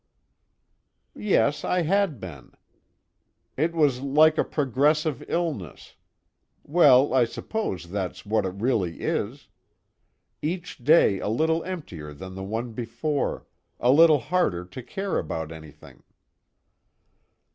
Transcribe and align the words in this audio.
"Yes, 1.13 1.63
I 1.63 1.83
had 1.83 2.19
been. 2.19 2.53
It 3.55 3.73
was 3.75 4.01
like 4.01 4.39
a 4.39 4.43
progressive 4.43 5.23
illness 5.27 5.93
well, 6.63 7.13
I 7.13 7.23
suppose 7.25 7.91
that's 7.91 8.25
what 8.25 8.43
it 8.43 8.55
really 8.55 9.01
is. 9.01 9.47
Each 10.41 10.79
day 10.79 11.19
a 11.19 11.29
little 11.29 11.63
emptier 11.65 12.15
than 12.15 12.33
the 12.33 12.43
one 12.43 12.71
before, 12.73 13.45
a 13.79 13.91
little 13.91 14.17
harder 14.21 14.65
to 14.65 14.81
care 14.81 15.19
about 15.19 15.51
anything." 15.51 16.01